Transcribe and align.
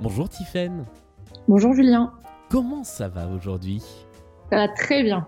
Bonjour 0.00 0.28
Tiffaine. 0.28 0.84
Bonjour 1.48 1.74
Julien. 1.74 2.12
Comment 2.50 2.84
ça 2.84 3.08
va 3.08 3.26
aujourd'hui? 3.26 3.82
Ça 4.48 4.58
va 4.58 4.68
très 4.68 5.02
bien. 5.02 5.26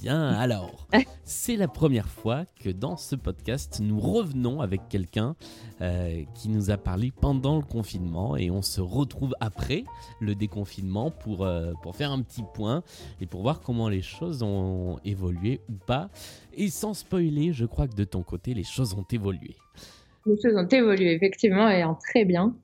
Bien, 0.00 0.28
alors, 0.28 0.86
c'est 1.24 1.56
la 1.56 1.68
première 1.68 2.08
fois 2.08 2.46
que 2.62 2.70
dans 2.70 2.96
ce 2.96 3.14
podcast, 3.14 3.78
nous 3.82 4.00
revenons 4.00 4.62
avec 4.62 4.88
quelqu'un 4.88 5.36
euh, 5.82 6.22
qui 6.34 6.48
nous 6.48 6.70
a 6.70 6.78
parlé 6.78 7.12
pendant 7.20 7.58
le 7.58 7.62
confinement 7.62 8.38
et 8.38 8.50
on 8.50 8.62
se 8.62 8.80
retrouve 8.80 9.34
après 9.38 9.84
le 10.18 10.34
déconfinement 10.34 11.10
pour, 11.10 11.44
euh, 11.44 11.74
pour 11.82 11.94
faire 11.94 12.10
un 12.10 12.22
petit 12.22 12.44
point 12.54 12.82
et 13.20 13.26
pour 13.26 13.42
voir 13.42 13.60
comment 13.60 13.90
les 13.90 14.02
choses 14.02 14.42
ont 14.42 14.98
évolué 15.04 15.60
ou 15.68 15.74
pas. 15.74 16.08
Et 16.54 16.70
sans 16.70 16.94
spoiler, 16.94 17.52
je 17.52 17.66
crois 17.66 17.86
que 17.86 17.96
de 17.96 18.04
ton 18.04 18.22
côté, 18.22 18.54
les 18.54 18.64
choses 18.64 18.94
ont 18.94 19.04
évolué. 19.12 19.56
Les 20.24 20.40
choses 20.40 20.56
ont 20.56 20.68
évolué, 20.68 21.12
effectivement, 21.12 21.68
et 21.68 21.84
en 21.84 21.94
très 21.94 22.24
bien. 22.24 22.54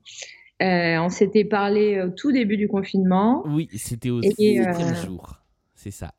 Euh, 0.61 0.97
on 0.99 1.09
s'était 1.09 1.45
parlé 1.45 2.01
au 2.01 2.09
tout 2.09 2.31
début 2.31 2.57
du 2.57 2.67
confinement. 2.67 3.43
Oui, 3.45 3.69
c'était 3.75 4.09
au 4.09 4.21
septième 4.21 4.95
jour, 4.95 5.39
c'est 5.75 5.91
ça. 5.91 6.13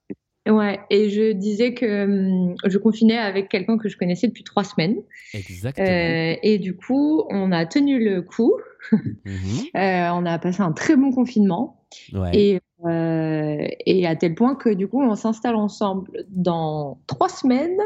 Ouais, 0.48 0.80
et 0.88 1.11
je 1.11 1.33
disais 1.33 1.74
que 1.74 2.05
hum, 2.05 2.55
je 2.64 2.78
confinais 2.78 3.19
avec 3.19 3.48
quelqu'un 3.48 3.77
que 3.77 3.88
je 3.88 3.98
connaissais 3.98 4.28
depuis 4.28 4.45
trois 4.45 4.64
semaines. 4.64 4.97
Exactement. 5.34 5.87
Euh, 5.87 6.37
et 6.42 6.59
du 6.59 6.74
coup, 6.74 7.24
on 7.28 7.52
a 7.52 7.66
tenu 7.66 8.02
le 8.02 8.23
coup. 8.23 8.55
Mhm. 8.92 9.34
euh, 9.77 10.09
on 10.14 10.24
a 10.24 10.39
passé 10.39 10.62
un 10.62 10.73
très 10.73 10.97
bon 10.97 11.12
confinement. 11.12 11.84
Ouais. 12.14 12.30
Et, 12.34 12.61
euh, 12.86 13.69
et 13.86 14.06
à 14.06 14.16
tel 14.16 14.34
point 14.34 14.55
que 14.55 14.70
du 14.70 14.89
coup, 14.89 15.03
on 15.03 15.14
s'installe 15.16 15.56
ensemble 15.56 16.25
dans 16.31 17.00
trois 17.06 17.28
semaines 17.28 17.81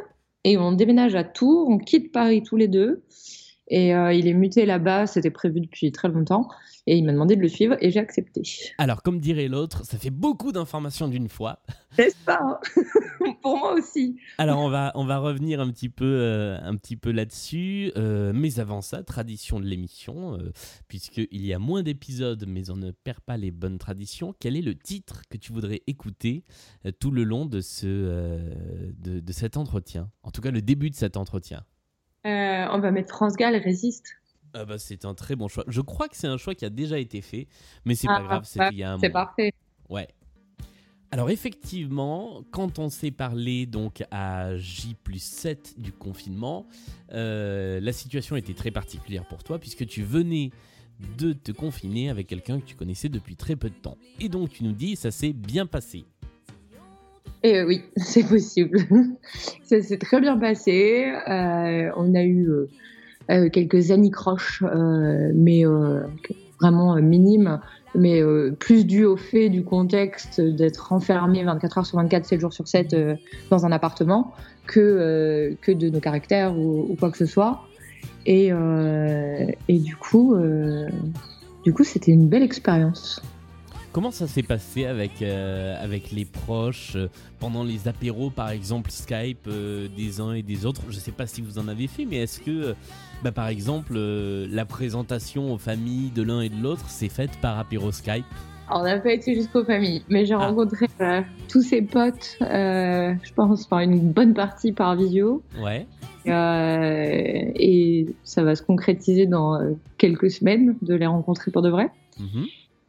et 0.45 0.57
on 0.57 0.73
déménage 0.73 1.17
à 1.17 1.25
Tours. 1.25 1.69
On 1.69 1.79
quitte 1.79 2.13
Paris 2.13 2.43
tous 2.43 2.57
les 2.57 2.69
deux. 2.69 3.03
Et 3.69 3.95
euh, 3.95 4.13
il 4.13 4.27
est 4.27 4.35
muté 4.35 4.67
là-bas, 4.67 5.07
c'était 5.07 5.31
prévu 5.31 5.61
depuis 5.61 5.93
très 5.93 6.09
longtemps. 6.09 6.49
Et 6.89 6.97
il 6.97 7.05
m'a 7.05 7.13
demandé 7.13 7.37
de 7.37 7.41
le 7.41 7.49
suivre 7.49 7.77
et 7.81 7.93
j'ai 7.93 8.01
accepté. 8.01 8.43
Alors, 8.77 9.03
comme 9.03 9.21
dirait 9.21 9.47
l'autre, 9.47 9.85
ça 9.85 9.99
fait 9.99 10.11
beaucoup 10.11 10.51
d'informations 10.51 11.07
d'une 11.07 11.29
fois. 11.29 11.61
C'est 11.97 12.11
ça, 12.27 12.41
hein. 12.43 12.59
pour 13.43 13.57
moi 13.57 13.75
aussi. 13.75 14.17
Alors, 14.39 14.59
on 14.59 14.69
va, 14.69 14.91
on 14.97 15.05
va 15.05 15.19
revenir 15.19 15.61
un 15.61 15.71
petit 15.71 15.89
peu, 15.89 16.05
euh, 16.05 16.59
un 16.61 16.75
petit 16.75 16.97
peu 16.97 17.13
là-dessus. 17.13 17.93
Euh, 17.97 18.33
mais 18.35 18.59
avant 18.59 18.81
ça, 18.81 19.05
tradition 19.05 19.61
de 19.61 19.67
l'émission, 19.67 20.39
puisqu'il 20.89 21.47
y 21.47 21.53
a 21.53 21.61
moins 21.61 21.85
d'épisodes, 21.85 22.45
mais 22.49 22.69
on 22.69 22.77
ne 22.77 22.91
perd 22.91 23.21
pas 23.21 23.37
les 23.37 23.53
bonnes 23.53 23.79
traditions. 23.79 24.35
Quel 24.41 24.57
est 24.57 24.63
le 24.63 24.75
titre 24.75 25.23
que 25.31 25.37
tu 25.37 25.53
voudrais 25.53 25.83
écouter 25.87 26.43
tout 26.99 27.13
le 27.13 27.23
long 27.23 27.47
de, 27.47 27.61
ce, 27.61 27.87
de, 27.87 29.21
de 29.21 29.33
cet 29.33 29.57
entretien? 29.57 30.11
En 30.25 30.33
tout 30.33 30.41
cas, 30.41 30.51
le 30.51 30.63
début 30.63 30.91
de 30.91 30.97
cet 30.97 31.17
entretien. 31.17 31.65
Euh, 32.27 32.67
on 32.71 32.79
va 32.79 32.91
mettre 32.91 33.09
France 33.09 33.35
Gall 33.35 33.57
résiste. 33.57 34.17
Ah 34.55 34.65
bah 34.65 34.79
c'est 34.79 35.05
un 35.05 35.15
très 35.15 35.35
bon 35.35 35.49
choix. 35.49 35.65
Je 35.67 35.81
crois 35.81 36.09
que 36.09 36.17
c'est 36.17 36.27
un 36.27 36.37
choix 36.37 36.55
qui 36.55 36.65
a 36.65 36.71
déjà 36.71 36.99
été 36.99 37.21
fait, 37.21 37.49
mais 37.85 37.95
c'est 37.95 38.07
pas 38.07 38.19
ah, 38.19 38.23
grave, 38.23 38.45
c'était 38.45 38.69
il 38.73 38.79
y 38.79 38.83
a 38.83 38.93
un 38.93 38.99
C'est 38.99 39.11
parfait. 39.11 39.53
Ouais. 39.89 40.09
Alors 41.11 41.31
effectivement, 41.31 42.43
quand 42.51 42.79
on 42.79 42.89
s'est 42.89 43.11
parlé 43.11 43.67
donc 43.67 44.05
à 44.11 44.57
J 44.57 44.95
plus 44.95 45.23
7 45.23 45.75
du 45.79 45.93
confinement, 45.93 46.67
euh, 47.13 47.81
la 47.81 47.93
situation 47.93 48.37
était 48.37 48.55
très 48.55 48.71
particulière 48.71 49.27
pour 49.27 49.43
toi 49.43 49.59
puisque 49.59 49.87
tu 49.87 50.03
venais 50.03 50.51
de 51.19 51.33
te 51.33 51.53
confiner 51.53 52.09
avec 52.11 52.29
quelqu'un 52.29 52.61
que 52.61 52.65
tu 52.65 52.77
connaissais 52.77 53.09
depuis 53.09 53.37
très 53.37 53.57
peu 53.57 53.69
de 53.69 53.75
temps. 53.75 53.99
Et 54.21 54.29
donc 54.29 54.51
tu 54.51 54.65
nous 54.65 54.73
dis 54.73 54.97
ça 54.97 55.11
s'est 55.11 55.33
bien 55.33 55.67
passé. 55.67 56.05
Et 57.43 57.59
euh, 57.59 57.67
oui, 57.67 57.83
c'est 57.97 58.25
possible. 58.25 58.79
ça 59.65 59.81
s'est 59.83 59.99
très 59.99 60.21
bien 60.21 60.39
passé. 60.39 61.13
Euh, 61.29 61.91
on 61.97 62.15
a 62.15 62.23
eu 62.23 62.49
euh, 63.31 63.49
quelques 63.51 63.91
anicroches, 63.91 64.63
mais 65.35 65.65
vraiment 66.61 66.95
minimes, 66.97 67.61
mais 67.95 68.23
plus 68.59 68.87
dû 68.87 69.05
au 69.05 69.17
fait 69.17 69.49
du 69.49 69.65
contexte 69.65 70.41
d'être 70.41 70.93
enfermé 70.93 71.43
24 71.43 71.79
heures 71.79 71.87
sur 71.87 71.99
24, 71.99 72.25
7 72.25 72.41
jours 72.41 72.53
sur 72.53 72.69
7 72.69 72.95
dans 73.51 73.67
un 73.67 73.73
appartement 73.73 74.33
que, 74.67 75.57
que 75.61 75.73
de 75.73 75.89
nos 75.89 76.01
caractères 76.01 76.57
ou, 76.57 76.97
quoi 76.99 77.11
que 77.11 77.19
ce 77.19 77.27
soit. 77.27 77.63
Et, 78.27 78.51
et 79.69 79.79
du 79.79 79.97
coup, 79.97 80.37
du 81.65 81.73
coup, 81.73 81.85
c'était 81.85 82.13
une 82.13 82.29
belle 82.29 82.45
expérience. 82.45 83.21
Comment 83.93 84.11
ça 84.11 84.27
s'est 84.27 84.43
passé 84.43 84.87
avec, 84.87 85.21
euh, 85.21 85.77
avec 85.79 86.13
les 86.13 86.25
proches 86.25 86.97
euh, 86.97 87.09
pendant 87.39 87.63
les 87.63 87.89
apéros, 87.89 88.31
par 88.31 88.49
exemple 88.49 88.91
Skype 88.91 89.47
euh, 89.49 89.87
des 89.95 90.19
uns 90.19 90.33
et 90.33 90.41
des 90.41 90.65
autres? 90.65 90.81
Je 90.89 90.95
ne 90.95 91.01
sais 91.01 91.13
pas 91.13 91.27
si 91.27 91.43
vous 91.43 91.59
en 91.59 91.69
avez 91.69 91.89
fait, 91.89 92.07
mais 92.07 92.17
est-ce 92.17 92.41
que, 92.41 92.75
bah, 93.23 93.33
par 93.33 93.49
exemple, 93.49 93.99
la 93.99 94.65
présentation 94.65 95.53
aux 95.53 95.59
familles 95.59 96.11
de 96.11 96.23
l'un 96.23 96.41
et 96.41 96.49
de 96.49 96.57
l'autre 96.57 96.89
s'est 96.89 97.11
faite 97.11 97.33
par 97.43 97.59
apéro 97.59 97.93
Skype? 97.93 98.25
On 98.71 98.83
n'a 98.83 98.99
pas 98.99 99.13
été 99.13 99.35
jusqu'aux 99.35 99.65
familles, 99.65 100.03
mais 100.09 100.25
j'ai 100.25 100.33
ah. 100.33 100.49
rencontré 100.49 100.87
tous 101.51 101.61
ses 101.61 101.83
potes, 101.83 102.39
je 102.41 103.33
pense, 103.35 103.67
par 103.67 103.81
une 103.81 104.11
bonne 104.11 104.33
partie 104.33 104.73
par 104.73 104.97
visio. 104.97 105.43
Ouais. 105.63 105.87
et 106.25 108.07
ça 108.25 108.43
va 108.43 108.57
se 108.57 108.63
concrétiser 108.63 109.27
dans 109.27 109.61
quelques 109.99 110.31
semaines 110.31 110.77
de 110.81 110.95
les 110.95 111.07
rencontrer 111.07 111.51
pour 111.51 111.61
de 111.61 111.69
vrai. 111.69 111.91
Mm 112.19 112.45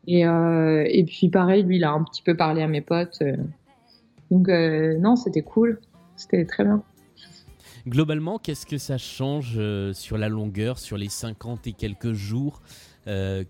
et, 0.08 0.26
euh, 0.26 0.84
et 0.88 1.04
puis 1.04 1.30
pareil, 1.30 1.64
lui, 1.64 1.78
il 1.78 1.84
a 1.84 1.92
un 1.92 2.04
petit 2.04 2.22
peu 2.22 2.36
parlé 2.36 2.62
à 2.62 2.68
mes 2.68 2.82
potes. 2.82 3.20
Euh. 3.22 3.38
Donc 4.32 4.50
euh, 4.50 4.98
non, 4.98 5.16
c'était 5.16 5.42
cool. 5.42 5.80
C'était 6.16 6.46
très 6.46 6.64
bien. 6.64 6.84
Globalement, 7.88 8.40
qu'est-ce 8.40 8.66
que 8.66 8.78
ça 8.78 8.98
change 8.98 9.60
sur 9.92 10.18
la 10.18 10.30
longueur, 10.30 10.80
sur 10.80 10.98
les 10.98 11.10
50 11.10 11.68
et 11.68 11.74
quelques 11.74 12.14
jours 12.14 12.62
que, 13.06 13.44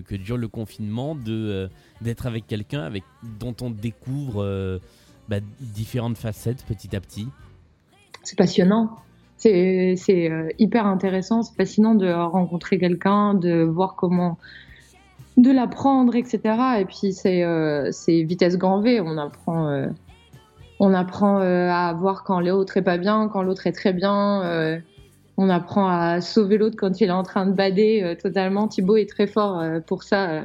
que, 0.00 0.14
dure 0.14 0.36
le 0.36 0.46
confinement, 0.46 1.16
de 1.16 1.68
d'être 2.00 2.26
avec 2.26 2.46
quelqu'un 2.46 2.82
avec 2.82 3.02
dont 3.40 3.56
on 3.60 3.70
découvre 3.70 4.80
bah, 5.28 5.38
différentes 5.58 6.18
facettes 6.18 6.64
petit 6.66 6.94
à 6.94 7.00
petit? 7.00 7.26
C'est 8.22 8.38
passionnant. 8.38 8.96
C'est 9.38 9.96
hyper 10.60 10.86
intéressant, 10.86 11.42
c'est 11.42 11.56
fascinant 11.56 11.96
de 11.96 12.12
rencontrer 12.12 12.78
quelqu'un, 12.78 13.34
de 13.34 13.62
voir 13.62 13.96
comment 13.96 14.38
de 15.36 15.50
l'apprendre, 15.50 16.14
etc. 16.14 16.40
Et 16.80 16.84
puis 16.84 17.12
c'est 17.12 17.42
euh, 17.42 17.90
vitesse 18.06 18.56
grand 18.56 18.80
V. 18.80 19.00
On 19.00 19.16
apprend, 19.18 19.68
euh, 19.68 19.86
on 20.78 20.94
apprend 20.94 21.40
euh, 21.40 21.68
à 21.70 21.92
voir 21.92 22.24
quand 22.24 22.40
l'autre 22.40 22.76
est 22.76 22.82
pas 22.82 22.98
bien, 22.98 23.28
quand 23.28 23.42
l'autre 23.42 23.66
est 23.66 23.72
très 23.72 23.92
bien. 23.92 24.42
Euh, 24.44 24.78
on 25.36 25.48
apprend 25.48 25.88
à 25.88 26.20
sauver 26.20 26.58
l'autre 26.58 26.76
quand 26.76 27.00
il 27.00 27.08
est 27.08 27.12
en 27.12 27.22
train 27.22 27.46
de 27.46 27.52
bader 27.52 28.16
totalement. 28.20 28.68
Thibaut 28.68 28.96
est 28.96 29.08
très 29.08 29.26
fort 29.26 29.62
pour 29.86 30.02
ça. 30.02 30.42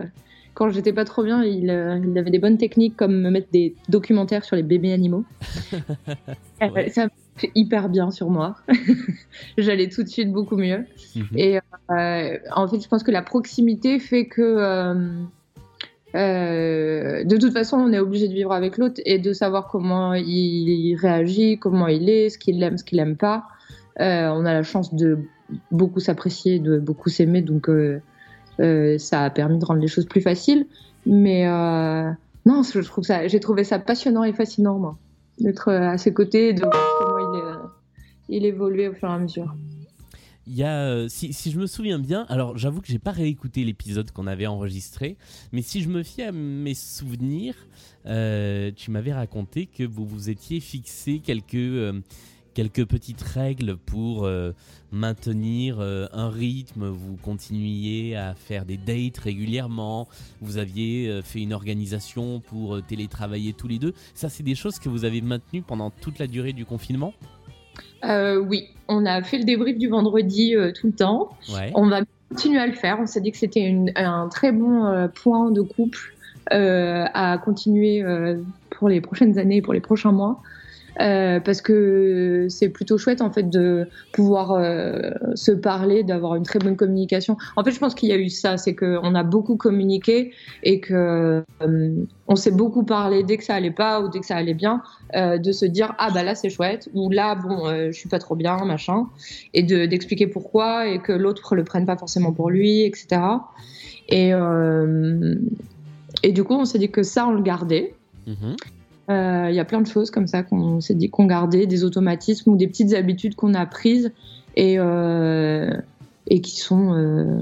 Quand 0.54 0.70
j'étais 0.70 0.94
pas 0.94 1.04
trop 1.04 1.22
bien, 1.22 1.44
il, 1.44 1.66
il, 1.66 2.18
avait 2.18 2.32
des 2.32 2.40
bonnes 2.40 2.58
techniques 2.58 2.96
comme 2.96 3.20
me 3.20 3.30
mettre 3.30 3.50
des 3.52 3.76
documentaires 3.90 4.46
sur 4.46 4.56
les 4.56 4.64
bébés 4.64 4.94
animaux. 4.94 5.26
ouais. 6.62 6.90
Ça 6.92 7.10
fait 7.10 7.25
hyper 7.56 7.90
bien 7.90 8.12
sur 8.12 8.30
moi. 8.30 8.56
J'allais 9.58 9.90
tout 9.90 10.04
de 10.04 10.08
suite 10.08 10.32
beaucoup 10.32 10.58
mieux. 10.58 10.86
Mhm. 11.16 11.26
Et 11.36 11.60
euh, 11.92 12.38
en 12.54 12.68
fait, 12.68 12.82
je 12.82 12.88
pense 12.88 13.04
que 13.04 13.12
la 13.12 13.22
proximité 13.22 14.00
fait 14.00 14.26
que 14.26 14.42
euh, 14.42 14.94
euh, 16.16 17.24
de 17.24 17.38
toute 17.38 17.54
façon, 17.54 17.78
on 17.78 17.92
est 17.92 18.00
obligé 18.00 18.28
de 18.28 18.34
vivre 18.34 18.54
avec 18.54 18.78
l'autre 18.78 19.02
et 19.06 19.20
de 19.20 19.34
savoir 19.34 19.68
comment 19.68 20.14
il 20.14 20.96
réagit, 20.96 21.60
comment 21.60 21.88
il 21.88 22.10
est, 22.10 22.30
ce 22.30 22.38
qu'il 22.38 22.62
aime, 22.64 22.78
ce 22.78 22.84
qu'il 22.84 23.00
aime 23.00 23.18
pas. 23.18 23.44
on 24.00 24.46
a 24.46 24.54
la 24.54 24.64
chance 24.64 24.94
de 24.94 25.20
beaucoup 25.72 26.00
s'apprécier, 26.00 26.60
de 26.60 26.80
beaucoup 26.80 27.10
s'aimer, 27.10 27.42
donc 27.42 27.70
ça 28.58 29.24
a 29.24 29.30
permis 29.30 29.60
de 29.60 29.66
rendre 29.66 29.82
les 29.82 29.88
choses 29.88 30.06
plus 30.06 30.22
faciles. 30.22 30.68
Mais 31.06 31.46
non, 32.46 32.64
je 32.64 32.80
trouve 32.80 33.04
ça, 33.04 33.28
j'ai 33.28 33.42
trouvé 33.42 33.66
ça 33.66 33.78
passionnant 33.78 34.24
et 34.24 34.32
fascinant, 34.32 34.80
moi 34.80 34.98
d'être 35.40 35.72
à 35.72 35.98
ses 35.98 36.14
côtés 36.14 36.50
et 36.50 36.54
de 36.54 36.64
il 38.30 38.46
évoluait 38.46 38.88
au 38.88 38.94
fur 38.94 39.10
et 39.10 39.14
à 39.14 39.20
mesure. 39.20 39.56
Il 40.48 40.56
y 40.56 40.64
a, 40.64 40.78
euh, 40.78 41.08
si, 41.10 41.34
je 41.34 41.60
me 41.60 41.66
souviens 41.66 41.98
bien, 41.98 42.26
alors 42.30 42.56
j'avoue 42.58 42.80
que 42.80 42.88
j'ai 42.88 43.00
pas 43.00 43.12
réécouté 43.12 43.64
l'épisode 43.64 44.12
qu'on 44.12 44.28
avait 44.28 44.46
enregistré, 44.46 45.18
mais 45.52 45.64
si 45.64 45.82
je 45.82 45.90
me 45.90 46.04
fie 46.04 46.22
à 46.22 46.32
mes 46.32 46.76
souvenirs, 46.76 47.56
tu 48.06 48.92
m'avais 48.92 49.14
raconté 49.14 49.66
que 49.66 49.84
vous 49.84 50.06
vous 50.06 50.30
étiez 50.30 50.60
fixé 50.60 51.20
quelques 51.20 51.94
quelques 52.56 52.86
petites 52.86 53.22
règles 53.22 53.76
pour 53.76 54.24
euh, 54.24 54.54
maintenir 54.92 55.80
euh, 55.80 56.08
un 56.14 56.30
rythme. 56.30 56.88
Vous 56.88 57.18
continuiez 57.18 58.16
à 58.16 58.34
faire 58.34 58.66
des 58.66 58.78
dates 58.78 59.18
régulièrement. 59.18 60.08
Vous 60.42 60.58
aviez 60.58 61.08
euh, 61.08 61.22
fait 61.22 61.42
une 61.42 61.54
organisation 61.54 62.40
pour 62.40 62.82
télétravailler 62.82 63.54
tous 63.54 63.68
les 63.68 63.78
deux. 63.78 63.94
Ça, 64.16 64.30
c'est 64.30 64.42
des 64.42 64.56
choses 64.56 64.80
que 64.80 64.90
vous 64.90 65.06
avez 65.06 65.22
maintenues 65.22 65.62
pendant 65.62 65.92
toute 65.92 66.18
la 66.18 66.28
durée 66.28 66.54
du 66.54 66.66
confinement? 66.66 67.14
Oui, 68.04 68.68
on 68.88 69.06
a 69.06 69.24
fait 69.24 69.38
le 69.38 69.44
débrief 69.46 69.78
du 69.78 69.88
vendredi 69.88 70.56
tout 70.80 70.88
le 70.88 70.94
temps. 70.94 71.30
On 71.74 71.88
va 71.88 72.02
continuer 72.30 72.60
à 72.60 72.68
le 72.68 72.74
faire. 72.74 72.98
On 73.00 73.08
s'est 73.08 73.22
dit 73.22 73.32
que 73.32 73.38
c'était 73.38 73.76
un 73.96 74.28
très 74.30 74.52
bon 74.52 75.10
point 75.16 75.52
de 75.52 75.62
couple 75.62 76.14
à 76.52 77.38
continuer 77.44 78.04
pour 78.70 78.90
les 78.90 79.02
prochaines 79.02 79.40
années, 79.40 79.62
pour 79.62 79.74
les 79.74 79.80
prochains 79.80 80.12
mois. 80.12 80.42
Euh, 81.02 81.40
parce 81.42 81.62
que 81.62 82.48
c'est 82.50 82.70
plutôt 82.70 82.98
chouette 82.98 83.22
en 83.22 83.30
fait 83.30 83.50
de 83.50 83.88
pouvoir 84.14 84.54
euh, 84.54 85.12
se 85.36 85.52
parler, 85.52 86.04
d'avoir 86.04 86.36
une 86.36 86.44
très 86.44 86.60
bonne 86.60 86.78
communication. 86.78 87.38
En 87.56 87.64
fait, 87.64 87.72
je 87.72 87.80
pense 87.80 87.96
qu'il 87.96 88.10
y 88.10 88.14
a 88.14 88.18
eu 88.18 88.30
ça, 88.30 88.58
c'est 88.58 88.76
qu'on 88.76 89.16
a 89.16 89.24
beaucoup 89.24 89.58
communiqué 89.58 90.32
et 90.64 90.80
que 90.80 91.44
euh, 91.62 91.96
on 92.28 92.36
s'est 92.36 92.52
beaucoup 92.52 92.84
parlé 92.84 93.24
dès 93.24 93.38
que 93.38 93.44
ça 93.44 93.56
allait 93.56 93.72
pas 93.72 94.02
ou 94.02 94.10
dès 94.10 94.20
que 94.20 94.26
ça 94.26 94.36
allait 94.36 94.54
bien, 94.54 94.82
de 95.14 95.52
se 95.52 95.66
dire 95.66 95.94
ah 95.98 96.10
bah 96.14 96.24
là 96.24 96.36
c'est 96.36 96.50
chouette 96.50 96.90
ou 96.94 97.10
là 97.10 97.36
bon 97.36 97.68
je 97.68 97.92
suis 97.92 98.10
pas 98.10 98.20
trop 98.20 98.36
bien 98.36 98.58
machin 98.66 99.08
et 99.54 99.64
de 99.64 99.86
d'expliquer 99.86 100.28
pourquoi 100.28 100.88
et 100.88 101.00
que 101.00 101.12
l'autre 101.12 101.56
le 101.56 101.64
prenne 101.64 101.86
pas 101.86 101.96
forcément 101.96 102.34
pour 102.34 102.50
lui, 102.50 102.82
etc. 102.82 103.22
Et 104.10 104.32
et 106.24 106.32
du 106.32 106.44
coup 106.44 106.54
on 106.54 106.66
s'est 106.66 106.80
dit 106.80 106.90
que 106.90 107.04
ça 107.04 107.28
on 107.28 107.32
le 107.32 107.42
gardait. 107.42 107.94
Mm-hmm. 108.28 108.56
Euh, 109.10 109.48
il 109.50 109.56
y 109.56 109.60
a 109.60 109.66
plein 109.66 109.82
de 109.82 109.88
choses 109.88 110.10
comme 110.10 110.28
ça 110.28 110.42
qu'on 110.42 110.82
s'est 110.82 110.96
dit 110.96 111.10
qu'on 111.10 111.26
gardait, 111.26 111.68
des 111.68 111.84
automatismes 111.84 112.52
ou 112.52 112.58
des 112.58 112.68
petites 112.68 112.94
habitudes 112.94 113.36
qu'on 113.36 113.54
a 113.54 113.66
prises 113.66 114.12
et, 114.56 114.76
euh, 114.80 115.70
et 116.28 116.42
qui 116.42 116.60
sont 116.60 116.94
euh, 116.94 117.42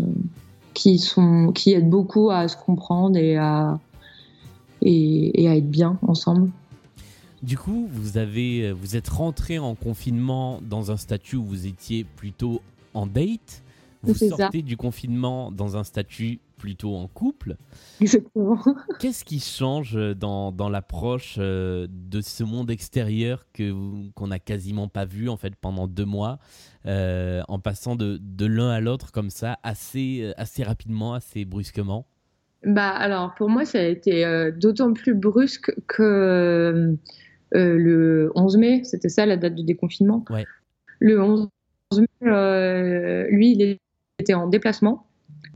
qui 0.74 1.00
sont 1.00 1.51
qui 1.54 1.71
aident 1.74 1.89
beaucoup 1.89 2.31
à 2.31 2.48
se 2.48 2.57
comprendre 2.57 3.18
et 3.18 3.38
à 3.38 3.80
et, 4.81 5.48
à 5.48 5.56
être 5.56 5.69
bien 5.69 5.98
ensemble. 6.01 6.50
Du 7.42 7.57
coup, 7.57 7.88
vous 7.89 8.18
avez 8.18 8.74
vous 8.74 8.98
êtes 8.98 9.07
rentré 9.07 9.57
en 9.57 9.75
confinement 9.75 10.59
dans 10.62 10.92
un 10.92 10.98
statut 10.98 11.38
où 11.38 11.44
vous 11.44 11.66
étiez 11.66 12.04
plutôt 12.04 12.62
en 12.94 13.06
date. 13.06 13.63
Vous 14.01 14.16
sortez 14.16 14.62
du 14.62 14.75
confinement 14.75 15.50
dans 15.50 15.77
un 15.77 15.86
statut 15.86 16.39
plutôt 16.63 16.95
en 16.95 17.10
couple. 17.10 17.57
Exactement. 18.00 18.57
Qu'est-ce 19.01 19.25
qui 19.25 19.42
change 19.42 19.98
dans, 20.15 20.54
dans 20.54 20.69
l'approche 20.69 21.36
euh, 21.38 21.88
de 21.89 22.21
ce 22.21 22.45
monde 22.45 22.71
extérieur 22.71 23.45
que 23.51 23.74
qu'on 24.12 24.27
n'a 24.27 24.39
quasiment 24.39 24.88
pas 24.88 25.04
vu 25.04 25.27
en 25.27 25.36
fait 25.36 25.57
pendant 25.57 25.89
deux 25.89 26.06
mois, 26.06 26.39
euh, 26.86 27.42
en 27.50 27.60
passant 27.60 27.98
de, 27.98 28.18
de 28.21 28.45
l'un 28.45 28.69
à 28.69 28.80
l'autre 28.80 29.12
comme 29.12 29.30
ça, 29.30 29.60
assez, 29.63 30.31
assez 30.38 30.63
rapidement, 30.63 31.13
assez 31.13 31.44
brusquement? 31.44 32.07
Bah 32.66 32.92
alors 32.92 33.36
pour 33.36 33.50
moi 33.50 33.66
ça 33.66 33.80
a 33.80 33.83
été 33.83 34.24
euh, 34.24 34.50
d'autant 34.51 34.94
plus 34.94 35.16
brusque 35.16 35.74
que 35.88 36.95
le 37.51 38.31
11 38.36 38.57
mai, 38.57 38.83
c'était 38.86 39.09
ça 39.09 39.25
la 39.25 39.36
date 39.36 39.56
de 39.56 39.63
déconfinement. 39.63 40.24
Ouais. 40.30 40.45
Le 41.00 41.21
11 41.21 41.50
mai, 42.00 43.27
lui 43.31 43.51
il 43.51 43.77
était 44.18 44.33
en 44.33 44.48
déplacement. 44.48 45.06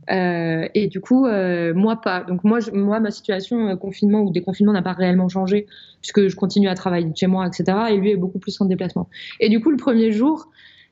Euh, 0.10 0.68
et 0.74 0.88
du 0.88 1.02
coup, 1.02 1.26
euh, 1.26 1.74
moi 1.74 1.98
pas. 2.02 2.24
Donc 2.24 2.44
moi, 2.44 2.60
moi 2.74 3.00
ma 3.00 3.12
situation 3.12 3.68
euh, 3.68 3.76
confinement 3.76 4.22
ou 4.22 4.32
déconfinement 4.32 4.72
n'a 4.72 4.82
pas 4.82 4.94
réellement 4.94 5.28
changé 5.28 5.68
puisque 6.02 6.28
je 6.28 6.36
continue 6.36 6.70
à 6.70 6.76
travailler 6.76 7.12
chez 7.16 7.28
moi, 7.28 7.48
etc. 7.48 7.78
Et 7.92 7.98
lui 7.98 8.12
est 8.12 8.18
beaucoup 8.18 8.40
plus 8.40 8.60
en 8.62 8.66
déplacement. 8.66 9.10
Et 9.40 9.50
du 9.50 9.60
coup, 9.60 9.70
le 9.70 9.78
premier 9.78 10.12
jour, 10.12 10.50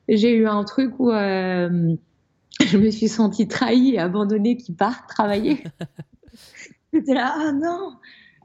j'ai 0.10 0.36
eu 0.36 0.48
un 0.48 0.64
truc 0.64 1.00
où 1.00 1.12
je 1.12 2.78
me 2.78 2.90
suis 2.90 3.08
sentie 3.08 3.48
trahie 3.48 3.96
et 3.96 4.00
abandonnée 4.00 4.58
qui 4.58 4.74
part 4.74 5.08
travailler. 5.08 5.64
J'étais 6.94 7.14
là, 7.14 7.34
ah 7.38 7.52
non 7.52 7.92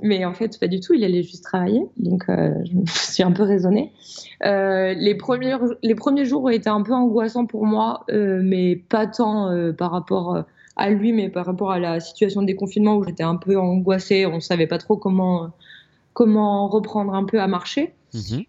mais 0.03 0.25
en 0.25 0.33
fait, 0.33 0.59
pas 0.59 0.67
du 0.67 0.81
tout, 0.81 0.95
il 0.95 1.05
allait 1.05 1.23
juste 1.23 1.45
travailler. 1.45 1.83
Donc, 1.99 2.25
je 2.27 2.75
me 2.75 2.87
suis 2.87 3.23
un 3.23 3.33
peu 3.33 3.43
raisonnée. 3.43 3.93
les, 4.43 5.15
premiers, 5.15 5.57
les 5.83 5.95
premiers 5.95 6.25
jours 6.25 6.45
ont 6.45 6.49
été 6.49 6.71
un 6.71 6.81
peu 6.81 6.95
angoissants 6.95 7.45
pour 7.45 7.67
moi, 7.67 8.07
mais 8.09 8.77
pas 8.77 9.07
tant 9.07 9.51
par 9.77 9.91
rapport 9.91 10.47
à 10.81 10.89
lui, 10.89 11.13
mais 11.13 11.29
par 11.29 11.45
rapport 11.45 11.71
à 11.71 11.79
la 11.79 12.01
situation 12.01 12.41
de 12.41 12.47
déconfinement 12.47 12.97
où 12.97 13.05
j'étais 13.05 13.23
un 13.23 13.37
peu 13.37 13.59
angoissée, 13.59 14.25
on 14.25 14.37
ne 14.37 14.41
savait 14.41 14.67
pas 14.67 14.79
trop 14.79 14.97
comment, 14.97 15.51
comment 16.15 16.69
reprendre 16.69 17.15
un 17.15 17.25
peu 17.25 17.39
à 17.39 17.47
marcher. 17.47 17.93
Mhm. 18.15 18.45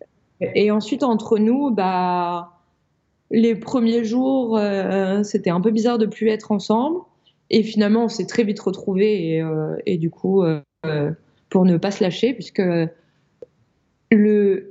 Et 0.56 0.72
ensuite, 0.72 1.04
entre 1.04 1.38
nous, 1.38 1.72
bah, 1.72 2.54
les 3.32 3.54
premiers 3.54 4.06
jours, 4.06 4.58
euh, 4.58 5.24
c'était 5.24 5.50
un 5.50 5.60
peu 5.60 5.72
bizarre 5.72 5.98
de 5.98 6.06
plus 6.06 6.30
être 6.30 6.54
ensemble. 6.54 7.02
Et 7.50 7.64
finalement, 7.64 8.06
on 8.06 8.10
s'est 8.10 8.26
très 8.26 8.46
vite 8.46 8.62
retrouvés. 8.62 9.34
Et, 9.34 9.42
euh, 9.42 9.76
et 9.86 9.98
du 9.98 10.10
coup, 10.10 10.44
euh, 10.44 10.62
pour 11.50 11.66
ne 11.66 11.76
pas 11.76 11.92
se 11.92 12.02
lâcher, 12.02 12.34
puisque 12.34 12.64
le 14.10 14.70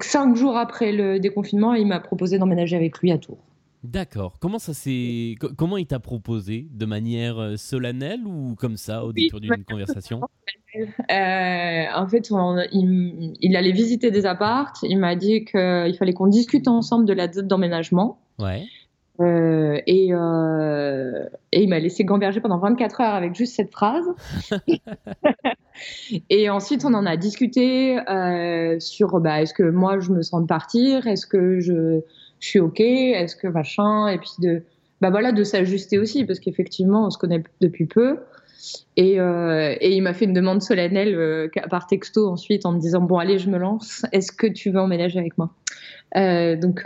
cinq 0.00 0.36
jours 0.36 0.56
après 0.56 0.92
le 0.92 1.18
déconfinement, 1.18 1.74
il 1.74 1.88
m'a 1.88 1.98
proposé 1.98 2.38
d'emménager 2.38 2.76
avec 2.76 2.98
lui 3.00 3.10
à 3.10 3.18
Tours. 3.18 3.42
D'accord. 3.84 4.38
Comment 4.40 4.60
ça 4.60 4.74
s'est 4.74 5.34
comment 5.56 5.76
il 5.76 5.86
t'a 5.86 5.98
proposé 5.98 6.68
de 6.70 6.86
manière 6.86 7.40
euh, 7.40 7.56
solennelle 7.56 8.20
ou 8.26 8.54
comme 8.54 8.76
ça 8.76 9.04
au 9.04 9.12
détour 9.12 9.40
d'une 9.40 9.64
conversation? 9.64 10.20
Euh, 11.10 11.84
En 11.94 12.06
fait, 12.06 12.30
il, 12.72 13.56
allait 13.56 13.72
visiter 13.72 14.12
des 14.12 14.24
apparts. 14.24 14.72
Il 14.84 14.98
m'a 14.98 15.16
dit 15.16 15.44
qu'il 15.44 15.96
fallait 15.98 16.14
qu'on 16.14 16.28
discute 16.28 16.68
ensemble 16.68 17.06
de 17.06 17.12
la 17.12 17.26
date 17.26 17.46
d'emménagement. 17.46 18.20
Ouais. 18.38 18.64
Euh, 19.20 19.78
et, 19.86 20.06
et, 20.06 21.62
il 21.62 21.68
m'a 21.68 21.78
laissé 21.78 22.04
gamberger 22.04 22.40
pendant 22.40 22.58
24 22.58 23.00
heures 23.00 23.14
avec 23.14 23.34
juste 23.34 23.54
cette 23.54 23.72
phrase. 23.72 24.06
et 26.30 26.48
ensuite, 26.48 26.84
on 26.84 26.94
en 26.94 27.04
a 27.04 27.16
discuté 27.16 27.98
sur 28.78 29.20
bah, 29.20 29.42
est-ce 29.42 29.52
que 29.52 29.64
moi 29.64 29.98
je 29.98 30.12
me 30.12 30.22
sens 30.22 30.40
de 30.40 30.46
partir? 30.46 31.08
Est-ce 31.08 31.26
que 31.26 31.58
je 31.60 32.00
je 32.42 32.48
suis 32.48 32.58
ok, 32.58 32.80
est-ce 32.80 33.36
que 33.36 33.46
machin, 33.46 34.08
et 34.08 34.18
puis 34.18 34.30
de, 34.40 34.64
bah 35.00 35.10
voilà, 35.10 35.30
de 35.30 35.44
s'ajuster 35.44 35.98
aussi, 35.98 36.24
parce 36.24 36.40
qu'effectivement, 36.40 37.06
on 37.06 37.10
se 37.10 37.16
connaît 37.16 37.42
depuis 37.60 37.86
peu. 37.86 38.18
Et, 38.96 39.20
euh, 39.20 39.74
et 39.80 39.94
il 39.94 40.02
m'a 40.02 40.12
fait 40.12 40.24
une 40.24 40.32
demande 40.32 40.60
solennelle 40.60 41.14
euh, 41.14 41.48
par 41.70 41.86
texto 41.86 42.28
ensuite 42.28 42.64
en 42.64 42.72
me 42.72 42.78
disant 42.78 43.00
bon 43.00 43.18
allez 43.18 43.40
je 43.40 43.50
me 43.50 43.58
lance 43.58 44.06
est-ce 44.12 44.30
que 44.30 44.46
tu 44.46 44.70
veux 44.70 44.78
emménager 44.78 45.18
avec 45.18 45.36
moi? 45.36 45.52
Euh, 46.16 46.54
donc 46.54 46.84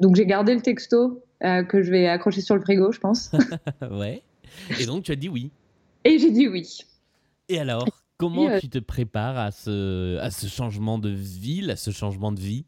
donc 0.00 0.16
j'ai 0.16 0.24
gardé 0.24 0.54
le 0.54 0.62
texto 0.62 1.22
que 1.42 1.82
je 1.82 1.90
vais 1.90 2.08
accrocher 2.08 2.40
sur 2.40 2.54
le 2.54 2.62
frigo 2.62 2.92
je 2.92 3.00
pense. 3.00 3.30
Ouais. 3.90 4.22
Et 4.80 4.86
donc 4.86 5.02
tu 5.02 5.12
as 5.12 5.16
dit 5.16 5.28
oui. 5.28 5.50
Et 6.04 6.18
j'ai 6.18 6.30
dit 6.30 6.48
oui. 6.48 6.78
Et 7.50 7.58
alors 7.58 7.86
comment 8.16 8.58
tu 8.58 8.70
te 8.70 8.78
prépares 8.78 9.36
à 9.36 9.50
ce 9.50 10.16
à 10.16 10.30
ce 10.30 10.46
changement 10.46 10.98
de 10.98 11.10
ville 11.10 11.70
à 11.70 11.76
ce 11.76 11.90
changement 11.90 12.32
de 12.32 12.40
vie? 12.40 12.64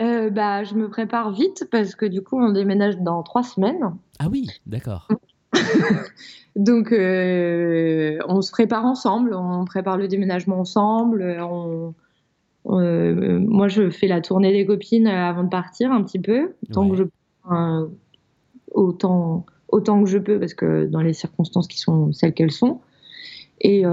Euh, 0.00 0.28
bah, 0.30 0.64
je 0.64 0.74
me 0.74 0.88
prépare 0.88 1.32
vite 1.32 1.68
parce 1.70 1.94
que 1.94 2.06
du 2.06 2.22
coup, 2.22 2.40
on 2.40 2.50
déménage 2.50 2.98
dans 2.98 3.22
trois 3.22 3.44
semaines. 3.44 3.94
Ah 4.18 4.26
oui, 4.30 4.48
d'accord. 4.66 5.08
Donc, 6.56 6.92
euh, 6.92 8.18
on 8.28 8.42
se 8.42 8.50
prépare 8.50 8.84
ensemble, 8.84 9.34
on 9.34 9.64
prépare 9.64 9.96
le 9.96 10.08
déménagement 10.08 10.58
ensemble. 10.58 11.22
Euh, 11.22 11.92
moi, 12.66 13.68
je 13.68 13.90
fais 13.90 14.08
la 14.08 14.20
tournée 14.20 14.52
des 14.52 14.66
copines 14.66 15.06
avant 15.06 15.44
de 15.44 15.48
partir 15.48 15.92
un 15.92 16.02
petit 16.02 16.18
peu, 16.18 16.54
tant 16.72 16.88
que 16.88 16.96
je, 16.96 17.04
autant, 18.72 19.46
autant 19.68 20.02
que 20.02 20.08
je 20.08 20.18
peux, 20.18 20.40
parce 20.40 20.54
que 20.54 20.86
dans 20.86 21.00
les 21.00 21.12
circonstances 21.12 21.68
qui 21.68 21.78
sont 21.78 22.12
celles 22.12 22.34
qu'elles 22.34 22.52
sont. 22.52 22.80
Et, 23.60 23.84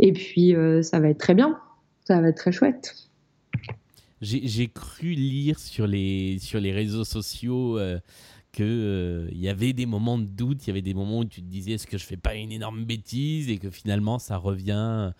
et 0.00 0.12
puis, 0.12 0.54
ça 0.82 0.98
va 0.98 1.08
être 1.10 1.18
très 1.18 1.34
bien, 1.34 1.58
ça 2.04 2.20
va 2.20 2.28
être 2.28 2.36
très 2.36 2.52
chouette 2.52 3.03
j'ai 4.24 4.68
cru 4.68 5.08
lire 5.08 5.58
sur 5.58 5.86
les, 5.86 6.38
sur 6.38 6.60
les 6.60 6.72
réseaux 6.72 7.04
sociaux 7.04 7.78
euh, 7.78 7.98
qu'il 8.52 8.64
euh, 8.68 9.28
y 9.32 9.48
avait 9.48 9.72
des 9.72 9.86
moments 9.86 10.18
de 10.18 10.24
doute, 10.24 10.66
il 10.66 10.68
y 10.68 10.70
avait 10.70 10.82
des 10.82 10.94
moments 10.94 11.20
où 11.20 11.24
tu 11.24 11.42
te 11.42 11.46
disais 11.46 11.72
est-ce 11.72 11.86
que 11.86 11.98
je 11.98 12.04
fais 12.04 12.16
pas 12.16 12.34
une 12.34 12.52
énorme 12.52 12.84
bêtise 12.84 13.50
et 13.50 13.58
que 13.58 13.70
finalement 13.70 14.18
ça 14.18 14.36
revient, 14.36 15.12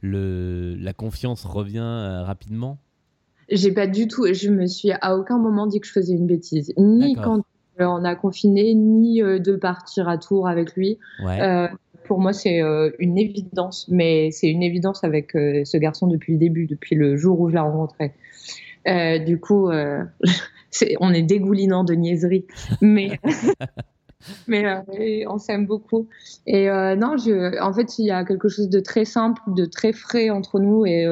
le, 0.00 0.76
la 0.78 0.92
confiance 0.92 1.44
revient 1.44 1.78
euh, 1.78 2.22
rapidement? 2.22 2.78
J'ai 3.50 3.72
pas 3.72 3.86
du 3.86 4.08
tout, 4.08 4.26
je 4.32 4.48
me 4.48 4.66
suis 4.66 4.92
à 4.92 5.16
aucun 5.16 5.38
moment 5.38 5.66
dit 5.66 5.80
que 5.80 5.86
je 5.86 5.92
faisais 5.92 6.14
une 6.14 6.26
bêtise, 6.26 6.72
ni 6.78 7.14
quand 7.14 7.42
on 7.78 8.04
a 8.04 8.14
confiné, 8.14 8.74
ni 8.74 9.20
de 9.20 9.56
partir 9.56 10.08
à 10.08 10.16
Tours 10.16 10.48
avec 10.48 10.74
lui. 10.76 10.98
Pour 12.04 12.20
moi, 12.20 12.32
c'est 12.32 12.60
une 12.98 13.18
évidence, 13.18 13.88
mais 13.88 14.30
c'est 14.30 14.48
une 14.48 14.62
évidence 14.62 15.04
avec 15.04 15.32
ce 15.32 15.76
garçon 15.76 16.06
depuis 16.06 16.34
le 16.34 16.38
début, 16.38 16.66
depuis 16.66 16.96
le 16.96 17.16
jour 17.16 17.40
où 17.40 17.48
je 17.48 17.54
l'ai 17.54 17.60
rencontré. 17.60 18.12
Euh, 18.86 19.18
du 19.18 19.40
coup, 19.40 19.70
euh, 19.70 20.02
on 21.00 21.12
est 21.12 21.22
dégoulinant 21.22 21.84
de 21.84 21.94
niaiseries, 21.94 22.46
mais, 22.80 23.18
mais 24.46 24.64
euh, 24.66 25.24
on 25.28 25.38
s'aime 25.38 25.66
beaucoup. 25.66 26.08
Et 26.46 26.66
non, 26.66 27.16
je, 27.16 27.60
en 27.60 27.72
fait, 27.72 27.98
il 27.98 28.06
y 28.06 28.10
a 28.10 28.24
quelque 28.24 28.48
chose 28.48 28.68
de 28.68 28.80
très 28.80 29.04
simple, 29.04 29.40
de 29.48 29.64
très 29.64 29.92
frais 29.92 30.30
entre 30.30 30.60
nous 30.60 30.86
et, 30.86 31.06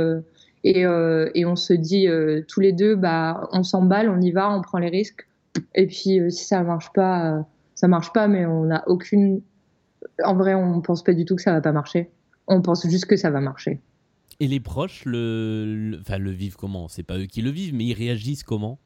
et, 0.64 0.80
et 0.82 1.46
on 1.46 1.56
se 1.56 1.72
dit 1.72 2.06
tous 2.48 2.60
les 2.60 2.72
deux, 2.72 2.94
bah, 2.94 3.48
on 3.52 3.62
s'emballe, 3.62 4.08
on 4.08 4.20
y 4.20 4.32
va, 4.32 4.54
on 4.54 4.60
prend 4.60 4.78
les 4.78 4.90
risques. 4.90 5.26
Et 5.74 5.86
puis, 5.86 6.20
si 6.30 6.44
ça 6.44 6.62
marche 6.62 6.92
pas, 6.94 7.46
ça 7.74 7.88
marche 7.88 8.12
pas, 8.12 8.28
mais 8.28 8.46
on 8.46 8.64
n'a 8.64 8.84
aucune. 8.86 9.42
En 10.24 10.34
vrai, 10.34 10.54
on 10.54 10.80
pense 10.80 11.02
pas 11.02 11.14
du 11.14 11.24
tout 11.24 11.36
que 11.36 11.42
ça 11.42 11.52
va 11.52 11.60
pas 11.60 11.72
marcher. 11.72 12.10
On 12.48 12.62
pense 12.62 12.88
juste 12.88 13.06
que 13.06 13.16
ça 13.16 13.30
va 13.30 13.40
marcher. 13.40 13.80
Et 14.40 14.48
les 14.48 14.60
proches 14.60 15.04
le, 15.04 15.98
enfin, 16.00 16.18
le 16.18 16.30
vivent 16.30 16.56
comment? 16.56 16.88
C'est 16.88 17.02
pas 17.02 17.18
eux 17.18 17.26
qui 17.26 17.42
le 17.42 17.50
vivent, 17.50 17.74
mais 17.74 17.84
ils 17.84 17.94
réagissent 17.94 18.42
comment? 18.42 18.78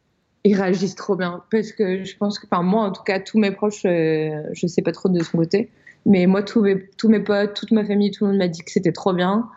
Ils 0.44 0.54
réagissent 0.54 0.94
trop 0.94 1.16
bien. 1.16 1.42
Parce 1.50 1.73
que 1.73 2.04
je 2.04 2.16
pense 2.16 2.38
que, 2.38 2.46
enfin, 2.50 2.62
moi 2.62 2.85
en 2.85 2.92
tout 2.92 3.02
cas, 3.02 3.20
tous 3.20 3.38
mes 3.38 3.50
proches, 3.50 3.85
euh, 3.87 4.42
je 4.52 4.66
sais 4.66 4.82
pas 4.82 4.92
trop 4.92 5.08
de 5.08 5.23
son 5.23 5.38
côté, 5.38 5.70
mais 6.06 6.26
moi, 6.26 6.42
tous 6.42 6.62
mes, 6.62 6.88
tous 6.96 7.08
mes 7.08 7.20
potes, 7.20 7.54
toute 7.54 7.73
ma 7.73 7.85
famille, 7.85 8.12
tout 8.12 8.25
le 8.25 8.30
monde 8.30 8.38
m'a 8.38 8.49
dit 8.49 8.62
que 8.62 8.70
c'était 8.70 8.92
trop 8.92 9.12
bien. 9.12 9.49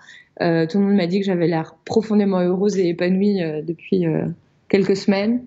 Euh, 0.42 0.66
tout 0.66 0.80
le 0.80 0.86
monde 0.86 0.96
m'a 0.96 1.06
dit 1.06 1.20
que 1.20 1.26
j'avais 1.26 1.48
l'air 1.48 1.76
profondément 1.86 2.40
heureuse 2.40 2.78
et 2.78 2.90
épanouie 2.90 3.44
euh, 3.44 3.62
depuis 3.62 4.08
euh, 4.08 4.26
quelques 4.68 4.96
semaines, 4.96 5.46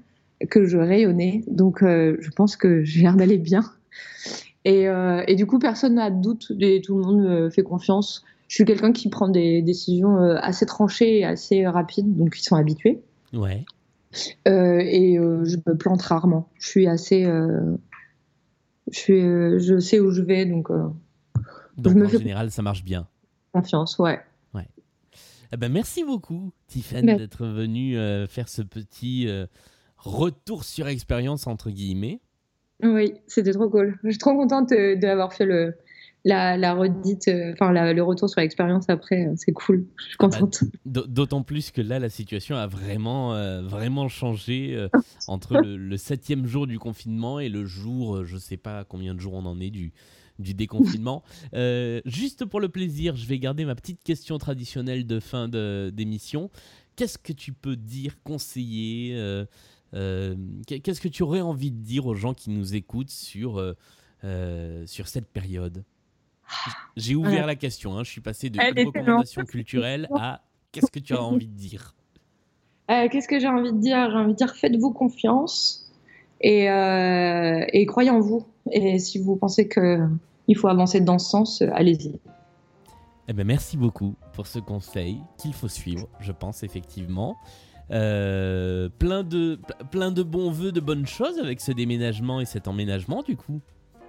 que 0.48 0.64
je 0.64 0.78
rayonnais. 0.78 1.42
Donc, 1.48 1.78
je 1.82 2.30
pense 2.30 2.56
que 2.56 2.82
j'ai 2.82 3.02
l'air 3.02 3.16
d'aller 3.16 3.38
bien. 3.38 3.62
Et, 4.64 4.84
et, 5.26 5.34
du 5.34 5.46
coup, 5.46 5.58
personne 5.58 5.94
n'a 5.94 6.10
de 6.10 6.22
doute 6.22 6.52
et 6.60 6.80
tout 6.80 6.96
le 6.96 7.02
monde 7.02 7.18
me 7.18 7.50
fait 7.50 7.64
confiance. 7.64 8.24
Je 8.46 8.54
suis 8.54 8.64
quelqu'un 8.64 8.92
qui 8.92 9.08
prend 9.08 9.28
des 9.28 9.60
décisions 9.60 10.18
assez 10.18 10.66
tranchées 10.66 11.18
et 11.18 11.24
assez 11.24 11.66
rapides, 11.66 12.16
donc 12.16 12.38
ils 12.38 12.44
sont 12.44 12.54
habitués. 12.54 13.02
Ouais. 13.32 13.64
et 14.46 15.16
je 15.16 15.56
me 15.66 15.76
plante 15.76 16.02
rarement. 16.02 16.48
Je 16.58 16.68
suis 16.68 16.86
assez. 16.86 17.24
je, 17.24 18.98
suis, 18.98 19.20
je 19.20 19.78
sais 19.80 19.98
où 19.98 20.12
je 20.12 20.22
vais, 20.22 20.46
donc. 20.46 20.68
donc, 21.76 21.96
en 21.96 22.08
général, 22.08 22.52
ça 22.52 22.62
marche 22.62 22.84
bien. 22.84 23.08
Confiance, 23.52 23.98
ouais. 23.98 24.20
Eh 25.52 25.58
ben, 25.58 25.70
merci 25.70 26.02
beaucoup, 26.02 26.52
Tiffany, 26.66 27.14
d'être 27.14 27.44
venue 27.44 27.98
euh, 27.98 28.26
faire 28.26 28.48
ce 28.48 28.62
petit 28.62 29.28
euh, 29.28 29.46
retour 29.98 30.64
sur 30.64 30.88
expérience, 30.88 31.46
entre 31.46 31.70
guillemets. 31.70 32.20
Oui, 32.82 33.14
c'était 33.26 33.52
trop 33.52 33.68
cool. 33.68 33.98
Je 34.04 34.10
suis 34.10 34.18
trop 34.18 34.36
contente 34.36 34.70
d'avoir 34.70 35.32
fait 35.32 35.44
le, 35.44 35.74
la, 36.24 36.74
redite, 36.74 37.28
euh, 37.28 37.52
enfin 37.52 37.72
le 37.72 38.02
retour 38.02 38.28
sur 38.28 38.40
l'expérience 38.40 38.88
après, 38.88 39.28
c'est 39.36 39.52
cool. 39.52 39.86
Je 39.96 40.04
suis 40.04 40.16
ah 40.18 40.26
bah, 40.26 40.38
contente. 40.38 40.64
D'autant 40.84 41.42
plus 41.42 41.70
que 41.70 41.80
là, 41.80 41.98
la 41.98 42.08
situation 42.08 42.56
a 42.56 42.66
vraiment, 42.66 43.34
vraiment 43.62 44.08
changé 44.08 44.88
entre 45.28 45.58
le, 45.58 45.76
le, 45.76 45.96
septième 45.96 46.46
jour 46.46 46.66
du 46.66 46.78
confinement 46.78 47.38
et 47.38 47.48
le 47.48 47.64
jour, 47.64 48.24
je 48.24 48.36
sais 48.36 48.56
pas 48.56 48.84
combien 48.84 49.14
de 49.14 49.20
jours 49.20 49.34
on 49.34 49.46
en 49.46 49.60
est 49.60 49.70
du, 49.70 49.92
du 50.42 50.54
déconfinement. 50.54 51.22
Euh, 51.54 52.00
juste 52.06 52.44
pour 52.44 52.60
le 52.60 52.68
plaisir, 52.68 53.14
je 53.14 53.26
vais 53.26 53.38
garder 53.38 53.64
ma 53.64 53.74
petite 53.74 54.02
question 54.02 54.38
traditionnelle 54.38 55.06
de 55.06 55.20
fin 55.20 55.48
d'émission. 55.48 56.50
Qu'est-ce 56.96 57.18
que 57.18 57.32
tu 57.32 57.52
peux 57.52 57.76
dire, 57.76 58.16
conseiller 58.22 59.14
euh, 59.14 59.44
euh, 59.44 59.46
Qu'est-ce 59.92 61.00
que 61.00 61.08
tu 61.08 61.22
aurais 61.22 61.40
envie 61.40 61.70
de 61.70 61.82
dire 61.82 62.06
aux 62.06 62.14
gens 62.14 62.34
qui 62.34 62.50
nous 62.50 62.74
écoutent 62.74 63.10
sur, 63.10 63.74
sur 64.86 65.08
cette 65.08 65.26
période? 65.26 65.84
J'ai 66.96 67.14
ouvert 67.14 67.46
la 67.46 67.54
question, 67.54 67.96
hein. 67.96 68.04
je 68.04 68.10
suis 68.10 68.20
passé 68.20 68.50
de 68.50 68.58
recommandations 68.58 69.44
culturelles 69.46 70.08
à 70.14 70.42
qu'est-ce 70.70 70.90
que 70.90 70.98
tu 70.98 71.14
as 71.14 71.22
envie 71.22 71.46
de 71.46 71.56
dire? 71.56 71.94
Qu'est-ce 72.88 73.28
que 73.28 73.38
j'ai 73.38 73.48
envie 73.48 73.72
de 73.72 73.78
dire? 73.78 74.10
J'ai 74.10 74.16
envie 74.16 74.32
de 74.32 74.36
dire 74.36 74.54
faites-vous 74.54 74.92
confiance 74.92 75.90
et, 76.40 76.66
et 76.66 77.86
croyez 77.86 78.10
en 78.10 78.20
vous. 78.20 78.46
Et 78.70 78.98
si 78.98 79.18
vous 79.18 79.36
pensez 79.36 79.68
qu'il 79.68 80.56
faut 80.56 80.68
avancer 80.68 81.00
dans 81.00 81.18
ce 81.18 81.30
sens, 81.30 81.62
allez-y. 81.72 82.20
Eh 83.28 83.32
ben 83.32 83.46
merci 83.46 83.76
beaucoup 83.76 84.16
pour 84.32 84.46
ce 84.46 84.58
conseil 84.58 85.20
qu'il 85.38 85.54
faut 85.54 85.68
suivre, 85.68 86.08
je 86.20 86.32
pense 86.32 86.64
effectivement. 86.64 87.36
Euh, 87.90 88.88
plein, 88.98 89.22
de, 89.22 89.58
plein 89.90 90.12
de 90.12 90.22
bons 90.22 90.50
voeux, 90.50 90.72
de 90.72 90.80
bonnes 90.80 91.06
choses 91.06 91.38
avec 91.38 91.60
ce 91.60 91.72
déménagement 91.72 92.40
et 92.40 92.44
cet 92.44 92.68
emménagement 92.68 93.22
du 93.22 93.36
coup. 93.36 93.60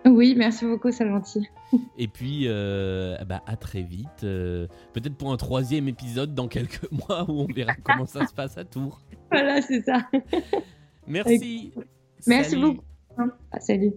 Oui, 0.06 0.36
merci 0.38 0.66
beaucoup, 0.66 0.92
c'est 0.92 1.08
gentil. 1.08 1.48
Et 1.98 2.08
puis, 2.08 2.44
euh, 2.48 3.18
bah, 3.26 3.42
à 3.48 3.56
très 3.56 3.82
vite. 3.82 4.24
Euh, 4.24 4.68
peut-être 4.92 5.16
pour 5.16 5.32
un 5.32 5.38
troisième 5.38 5.88
épisode 5.88 6.36
dans 6.36 6.48
quelques 6.48 6.92
mois 7.08 7.30
où 7.30 7.42
on 7.42 7.48
verra 7.48 7.74
comment 7.76 8.06
ça 8.06 8.26
se 8.28 8.34
passe 8.34 8.58
à 8.58 8.66
Tours. 8.66 9.02
Voilà, 9.32 9.62
c'est 9.62 9.82
ça. 9.82 10.10
Merci. 11.08 11.74
Merci 12.28 12.56
beaucoup. 12.58 12.84
Ah, 13.18 13.60
salut. 13.60 13.94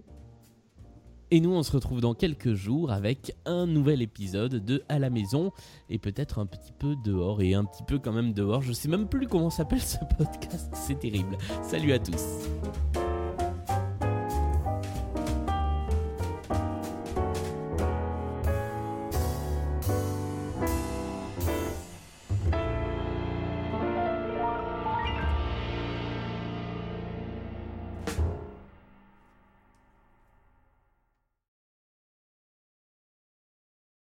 Et 1.29 1.41
nous, 1.41 1.51
on 1.51 1.61
se 1.61 1.73
retrouve 1.73 1.99
dans 1.99 2.13
quelques 2.13 2.53
jours 2.53 2.89
avec 2.89 3.35
un 3.45 3.67
nouvel 3.67 4.01
épisode 4.01 4.63
de 4.63 4.83
À 4.87 4.97
la 4.97 5.09
maison 5.09 5.51
et 5.89 5.99
peut-être 5.99 6.39
un 6.39 6.45
petit 6.45 6.71
peu 6.71 6.95
dehors 7.03 7.41
et 7.41 7.53
un 7.53 7.65
petit 7.65 7.83
peu 7.83 7.99
quand 7.99 8.13
même 8.13 8.31
dehors. 8.31 8.61
Je 8.61 8.71
sais 8.71 8.87
même 8.87 9.09
plus 9.09 9.27
comment 9.27 9.49
s'appelle 9.49 9.81
ce 9.81 9.97
podcast, 10.17 10.69
c'est 10.73 10.99
terrible. 10.99 11.37
Salut 11.63 11.91
à 11.91 11.99
tous. 11.99 12.47